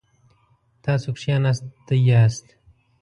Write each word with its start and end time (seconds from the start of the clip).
تاسو 0.83 1.07
کښیناستی 1.15 1.97
یاست؟ 2.09 2.45